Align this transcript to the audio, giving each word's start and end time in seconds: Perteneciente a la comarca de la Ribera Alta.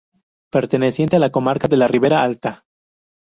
Perteneciente 0.51 1.17
a 1.17 1.19
la 1.19 1.29
comarca 1.29 1.67
de 1.67 1.77
la 1.77 1.85
Ribera 1.85 2.23
Alta. 2.23 2.65